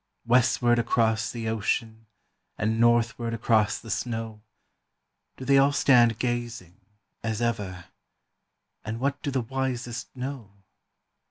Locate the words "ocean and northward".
1.47-3.35